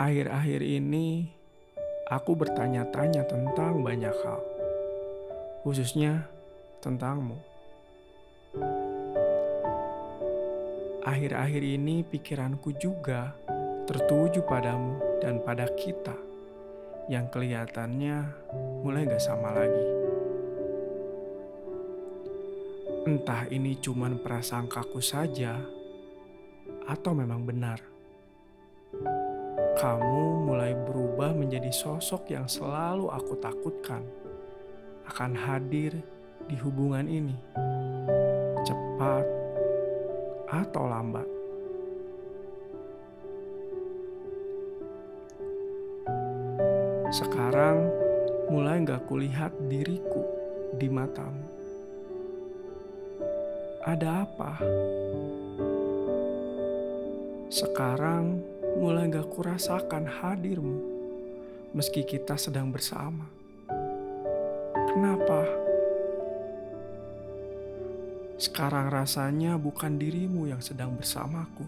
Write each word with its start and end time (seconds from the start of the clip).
Akhir-akhir 0.00 0.64
ini, 0.64 1.28
aku 2.08 2.32
bertanya-tanya 2.32 3.20
tentang 3.28 3.84
banyak 3.84 4.16
hal, 4.24 4.40
khususnya 5.60 6.24
tentangmu. 6.80 7.36
Akhir-akhir 11.04 11.60
ini, 11.60 12.00
pikiranku 12.00 12.80
juga 12.80 13.36
tertuju 13.84 14.40
padamu 14.48 15.20
dan 15.20 15.44
pada 15.44 15.68
kita 15.76 16.16
yang 17.12 17.28
kelihatannya 17.28 18.24
mulai 18.80 19.04
gak 19.04 19.20
sama 19.20 19.52
lagi. 19.52 19.86
Entah 23.04 23.44
ini 23.52 23.76
cuman 23.76 24.16
prasangkaku 24.24 25.04
saja, 25.04 25.60
atau 26.88 27.12
memang 27.12 27.44
benar 27.44 27.84
kamu 29.78 30.50
mulai 30.50 30.74
berubah 30.74 31.30
menjadi 31.36 31.70
sosok 31.70 32.34
yang 32.34 32.50
selalu 32.50 33.06
aku 33.12 33.38
takutkan 33.38 34.02
akan 35.06 35.34
hadir 35.34 35.94
di 36.50 36.56
hubungan 36.58 37.06
ini, 37.06 37.36
cepat 38.66 39.26
atau 40.50 40.84
lambat. 40.90 41.28
Sekarang 47.10 47.90
mulai 48.50 48.82
gak 48.86 49.06
kulihat 49.10 49.54
diriku 49.66 50.22
di 50.78 50.86
matamu. 50.86 51.46
Ada 53.82 54.26
apa? 54.26 54.52
Sekarang 57.50 58.38
gak 59.10 59.26
kurasakan 59.34 60.06
hadirmu 60.06 60.78
meski 61.74 62.06
kita 62.06 62.38
sedang 62.38 62.70
bersama. 62.70 63.26
Kenapa? 64.90 65.42
Sekarang 68.38 68.86
rasanya 68.86 69.58
bukan 69.58 69.98
dirimu 69.98 70.46
yang 70.46 70.62
sedang 70.62 70.94
bersamaku. 70.94 71.66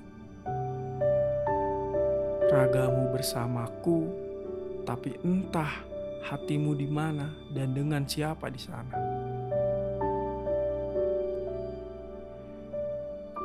Ragamu 2.46 3.10
bersamaku, 3.10 4.06
tapi 4.86 5.18
entah 5.26 5.82
hatimu 6.30 6.78
di 6.78 6.86
mana 6.86 7.26
dan 7.50 7.74
dengan 7.74 8.06
siapa 8.06 8.46
di 8.54 8.60
sana. 8.62 8.94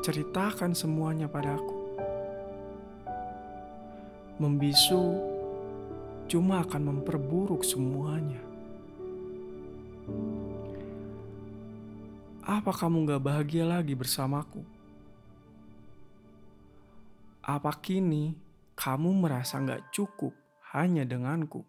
Ceritakan 0.05 0.77
semuanya 0.77 1.25
padaku 1.25 1.77
membisu 4.38 5.17
cuma 6.30 6.61
akan 6.61 6.81
memperburuk 6.93 7.66
semuanya. 7.66 8.41
Apa 12.47 12.71
kamu 12.71 13.11
gak 13.11 13.23
bahagia 13.23 13.67
lagi 13.67 13.91
bersamaku? 13.91 14.63
Apa 17.44 17.75
kini 17.79 18.35
kamu 18.75 19.09
merasa 19.23 19.59
gak 19.59 19.91
cukup 19.91 20.31
hanya 20.72 21.03
denganku? 21.03 21.63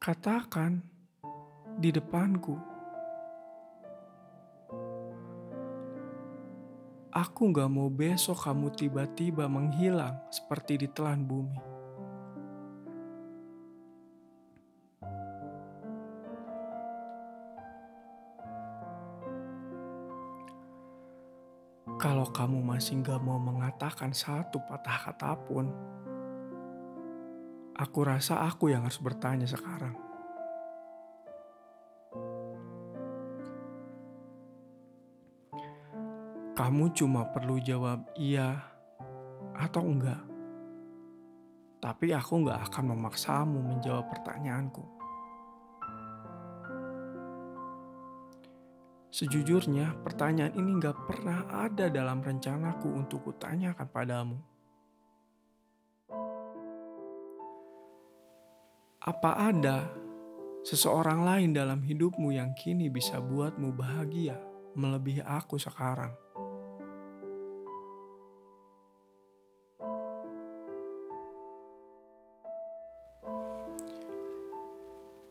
Katakan 0.00 0.80
di 1.76 1.90
depanku. 1.92 2.75
Aku 7.16 7.48
gak 7.48 7.72
mau 7.72 7.88
besok 7.88 8.44
kamu 8.44 8.76
tiba-tiba 8.76 9.48
menghilang 9.48 10.20
seperti 10.28 10.84
ditelan 10.84 11.24
bumi. 11.24 11.56
Kalau 21.96 22.28
kamu 22.28 22.60
masih 22.60 23.00
gak 23.00 23.24
mau 23.24 23.40
mengatakan 23.40 24.12
satu 24.12 24.60
patah 24.68 25.08
kata 25.08 25.40
pun, 25.40 25.72
aku 27.80 27.98
rasa 28.04 28.44
aku 28.44 28.68
yang 28.68 28.84
harus 28.84 29.00
bertanya 29.00 29.48
sekarang. 29.48 30.05
Kamu 36.66 36.90
cuma 36.98 37.22
perlu 37.30 37.62
jawab 37.62 38.10
iya 38.18 38.58
atau 39.54 39.86
enggak. 39.86 40.18
Tapi 41.78 42.10
aku 42.10 42.42
enggak 42.42 42.66
akan 42.66 42.90
memaksamu 42.90 43.62
menjawab 43.62 44.10
pertanyaanku. 44.10 44.82
Sejujurnya, 49.14 49.94
pertanyaan 50.02 50.58
ini 50.58 50.82
enggak 50.82 50.98
pernah 51.06 51.46
ada 51.54 51.86
dalam 51.86 52.18
rencanaku 52.18 52.98
untuk 52.98 53.30
kutanyakan 53.30 53.86
padamu. 53.86 54.38
Apa 59.06 59.54
ada 59.54 59.86
seseorang 60.66 61.22
lain 61.22 61.54
dalam 61.54 61.78
hidupmu 61.86 62.34
yang 62.34 62.50
kini 62.58 62.90
bisa 62.90 63.22
buatmu 63.22 63.70
bahagia 63.70 64.34
melebihi 64.74 65.22
aku 65.22 65.62
sekarang? 65.62 66.25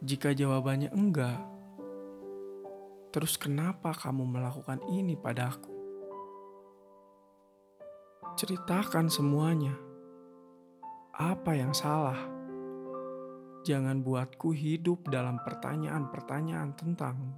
Jika 0.04 0.36
jawabannya 0.36 0.92
enggak, 0.92 1.40
terus 3.16 3.40
kenapa 3.40 3.96
kamu 3.96 4.28
melakukan 4.28 4.84
ini 4.92 5.16
padaku? 5.16 5.72
Ceritakan 8.36 9.08
semuanya. 9.08 9.72
Apa 11.16 11.56
yang 11.56 11.72
salah? 11.72 12.20
Jangan 13.64 14.04
buatku 14.04 14.52
hidup 14.52 15.08
dalam 15.08 15.40
pertanyaan-pertanyaan 15.40 16.76
tentangmu. 16.76 17.34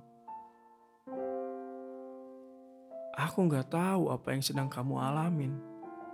Aku 3.17 3.45
nggak 3.45 3.69
tahu 3.69 4.09
apa 4.09 4.33
yang 4.33 4.41
sedang 4.41 4.65
kamu 4.65 4.97
alamin 4.97 5.53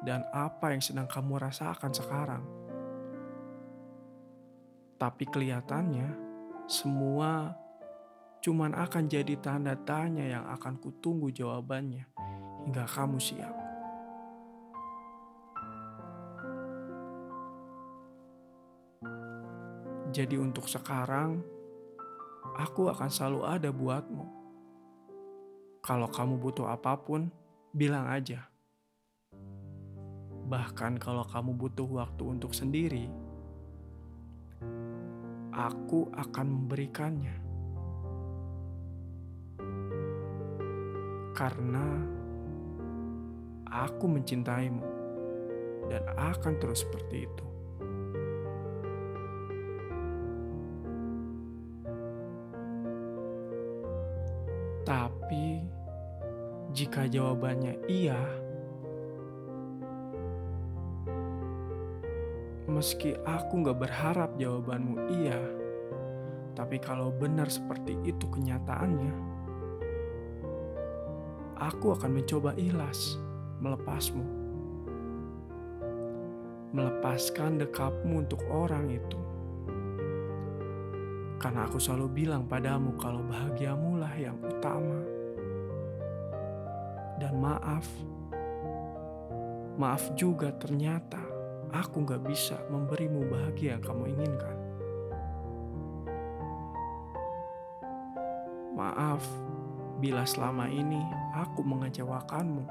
dan 0.03 0.27
apa 0.35 0.75
yang 0.75 0.83
sedang 0.83 1.07
kamu 1.07 1.39
rasakan 1.39 1.91
sekarang. 1.95 2.43
Tapi 4.99 5.23
kelihatannya 5.27 6.22
semua 6.67 7.57
cuman 8.43 8.75
akan 8.75 9.07
jadi 9.07 9.39
tanda 9.39 9.71
tanya 9.87 10.27
yang 10.27 10.45
akan 10.51 10.75
kutunggu 10.75 11.31
jawabannya 11.31 12.03
hingga 12.67 12.83
kamu 12.91 13.15
siap. 13.19 13.55
Jadi 20.13 20.37
untuk 20.37 20.69
sekarang, 20.69 21.41
aku 22.53 22.85
akan 22.85 23.09
selalu 23.09 23.41
ada 23.49 23.73
buatmu. 23.73 24.25
Kalau 25.81 26.05
kamu 26.05 26.37
butuh 26.37 26.69
apa 26.69 26.93
pun, 27.01 27.33
bilang 27.73 28.05
aja. 28.05 28.45
Bahkan 30.45 31.01
kalau 31.01 31.25
kamu 31.25 31.57
butuh 31.57 31.89
waktu 31.89 32.23
untuk 32.29 32.53
sendiri, 32.53 33.09
aku 35.53 36.09
akan 36.17 36.47
memberikannya. 36.49 37.37
Karena 41.33 41.85
aku 43.69 44.05
mencintaimu 44.05 44.85
dan 45.89 46.03
akan 46.17 46.53
terus 46.57 46.81
seperti 46.85 47.25
itu. 47.29 47.47
Tapi 54.83 55.63
jika 56.73 57.07
jawabannya 57.07 57.87
iya, 57.89 58.19
Meski 62.73 63.13
aku 63.21 63.61
gak 63.61 63.85
berharap 63.85 64.33
jawabanmu 64.33 64.97
iya, 65.21 65.37
tapi 66.57 66.81
kalau 66.81 67.13
benar 67.13 67.45
seperti 67.45 67.93
itu 68.01 68.25
kenyataannya, 68.25 69.13
aku 71.61 71.93
akan 71.93 72.11
mencoba 72.17 72.57
ikhlas 72.57 73.21
melepasmu. 73.61 74.25
Melepaskan 76.73 77.61
dekapmu 77.61 78.25
untuk 78.25 78.41
orang 78.49 78.89
itu. 78.89 79.21
Karena 81.37 81.69
aku 81.69 81.77
selalu 81.77 82.25
bilang 82.25 82.49
padamu 82.49 82.97
kalau 82.97 83.21
bahagiamu 83.21 84.01
lah 84.01 84.17
yang 84.17 84.41
utama. 84.41 84.97
Dan 87.21 87.37
maaf, 87.37 87.85
Maaf 89.73 90.13
juga 90.13 90.53
ternyata 90.53 91.32
aku 91.73 92.05
gak 92.05 92.21
bisa 92.21 92.61
memberimu 92.69 93.25
bahagia 93.25 93.75
yang 93.75 93.83
kamu 93.83 94.13
inginkan. 94.13 94.57
Maaf 98.77 99.25
bila 99.97 100.21
selama 100.25 100.69
ini 100.69 101.01
aku 101.33 101.65
mengecewakanmu, 101.65 102.65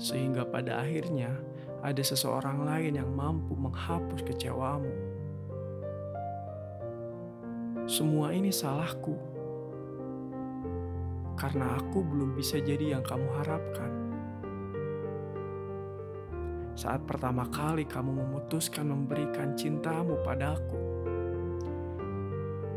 sehingga 0.00 0.48
pada 0.48 0.80
akhirnya 0.80 1.36
ada 1.84 2.00
seseorang 2.00 2.64
lain 2.64 2.96
yang 2.96 3.10
mampu 3.12 3.52
menghapus 3.52 4.24
kecewamu. 4.24 4.92
Semua 7.84 8.32
ini 8.32 8.48
salahku, 8.48 9.12
karena 11.36 11.76
aku 11.76 12.00
belum 12.00 12.32
bisa 12.32 12.56
jadi 12.56 12.96
yang 12.96 13.04
kamu 13.04 13.28
harapkan. 13.44 14.13
Saat 16.74 17.06
pertama 17.06 17.46
kali 17.54 17.86
kamu 17.86 18.18
memutuskan 18.18 18.90
memberikan 18.90 19.54
cintamu 19.54 20.18
padaku, 20.26 20.74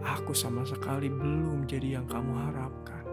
aku 0.06 0.38
sama 0.38 0.62
sekali 0.70 1.10
belum 1.10 1.66
jadi 1.66 1.98
yang 1.98 2.06
kamu 2.06 2.30
harapkan. 2.30 3.06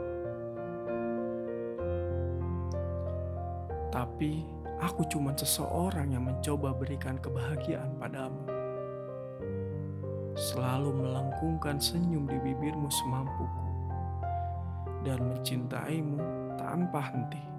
Tapi 3.89 4.45
aku 4.77 5.09
cuma 5.09 5.33
seseorang 5.33 6.13
yang 6.13 6.29
mencoba 6.29 6.77
berikan 6.77 7.17
kebahagiaan 7.17 7.97
padamu. 7.97 8.45
Selalu 10.37 11.01
melengkungkan 11.01 11.81
senyum 11.81 12.29
di 12.29 12.37
bibirmu 12.45 12.93
semampuku 12.93 13.65
dan 15.09 15.33
mencintaimu 15.33 16.21
tanpa 16.61 17.09
henti. 17.09 17.54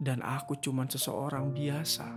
Dan 0.00 0.24
aku 0.24 0.56
cuma 0.56 0.88
seseorang 0.88 1.52
biasa 1.52 2.08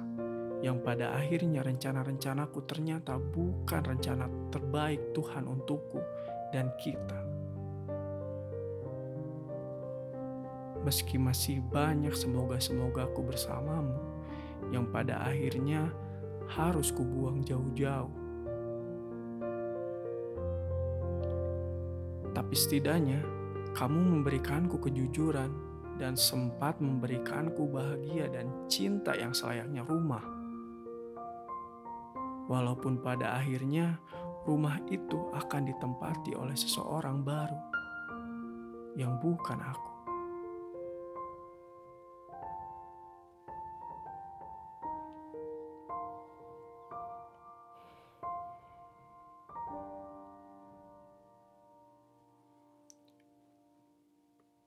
yang 0.64 0.80
pada 0.80 1.20
akhirnya 1.20 1.60
rencana-rencanaku 1.60 2.64
ternyata 2.64 3.20
bukan 3.20 3.84
rencana 3.84 4.32
terbaik 4.48 5.12
Tuhan 5.12 5.44
untukku 5.44 6.00
dan 6.56 6.72
kita. 6.80 7.20
Meski 10.88 11.20
masih 11.20 11.60
banyak 11.60 12.16
semoga-semoga 12.16 13.12
aku 13.12 13.20
bersamamu 13.28 14.00
yang 14.72 14.88
pada 14.88 15.20
akhirnya 15.20 15.92
harus 16.48 16.96
kubuang 16.96 17.44
jauh-jauh. 17.44 18.16
Tapi 22.32 22.56
setidaknya 22.56 23.20
kamu 23.76 24.00
memberikanku 24.00 24.80
kejujuran 24.80 25.52
dan 26.01 26.18
sempat 26.18 26.81
memberikanku 26.81 27.69
bahagia 27.69 28.25
dan 28.30 28.50
cinta 28.66 29.13
yang 29.13 29.31
selayaknya 29.34 29.86
rumah. 29.86 30.24
Walaupun 32.50 33.00
pada 33.00 33.40
akhirnya 33.40 34.01
rumah 34.44 34.81
itu 34.92 35.31
akan 35.31 35.69
ditempati 35.69 36.36
oleh 36.36 36.57
seseorang 36.57 37.24
baru 37.24 37.60
yang 39.00 39.16
bukan 39.22 39.60
aku. 39.63 39.92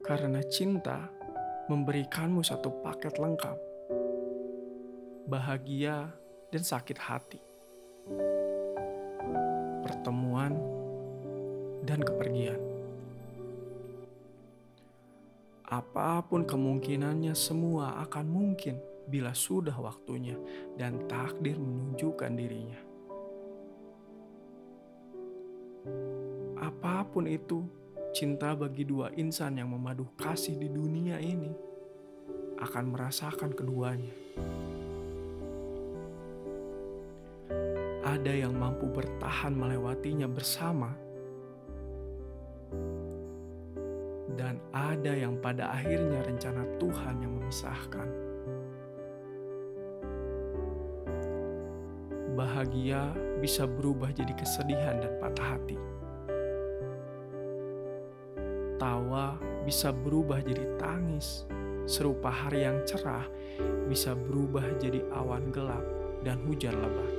Karena 0.06 0.38
cinta 0.46 1.16
memberikanmu 1.67 2.43
satu 2.43 2.71
paket 2.83 3.19
lengkap, 3.19 3.59
bahagia 5.27 6.11
dan 6.51 6.63
sakit 6.63 6.99
hati 6.99 7.41
pertemuan, 9.87 10.59
dan 11.87 12.03
kepergian. 12.03 12.59
Apa 15.67 16.23
pun 16.27 16.43
kemungkinannya, 16.43 17.35
semua 17.35 18.03
akan 18.07 18.27
mungkin 18.27 18.79
bila 19.07 19.31
sudah 19.35 19.75
waktunya 19.79 20.35
dan 20.75 21.07
takdir 21.07 21.59
menunjukkan 21.59 22.33
dirinya. 22.35 22.81
Apa 26.59 27.07
pun 27.07 27.31
itu, 27.31 27.63
cinta 28.17 28.57
bagi 28.57 28.89
dua 28.89 29.13
insan 29.21 29.61
yang 29.61 29.69
memadu 29.77 30.09
kasih 30.17 30.57
di 30.57 30.73
dunia 30.73 31.21
ini 31.21 31.53
akan 32.57 32.97
merasakan 32.97 33.53
keduanya. 33.53 34.17
ada 38.07 38.33
yang 38.33 38.55
mampu 38.57 38.87
bertahan 38.91 39.53
melewatinya 39.53 40.25
bersama, 40.25 40.95
dan 44.39 44.63
ada 44.73 45.13
yang 45.13 45.37
pada 45.43 45.75
akhirnya 45.75 46.25
rencana 46.25 46.65
Tuhan 46.79 47.23
yang 47.23 47.33
memisahkan. 47.39 48.09
Bahagia 52.35 53.11
bisa 53.39 53.67
berubah 53.67 54.11
jadi 54.11 54.33
kesedihan 54.39 55.03
dan 55.03 55.13
patah 55.23 55.59
hati. 55.59 55.95
Tawa 58.87 59.35
bisa 59.67 59.91
berubah 59.91 60.38
jadi 60.47 60.62
tangis, 60.79 61.43
serupa 61.91 62.31
hari 62.31 62.62
yang 62.62 62.87
cerah 62.87 63.27
bisa 63.91 64.15
berubah 64.15 64.62
jadi 64.79 65.03
awan 65.11 65.50
gelap 65.50 65.83
dan 66.23 66.38
hujan 66.47 66.79
lebat. 66.79 67.12